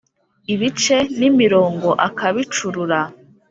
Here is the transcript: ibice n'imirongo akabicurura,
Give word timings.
ibice 0.53 0.97
n'imirongo 1.17 1.89
akabicurura, 2.07 2.99